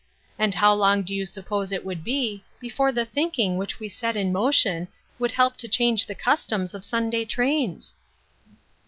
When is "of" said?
6.73-6.83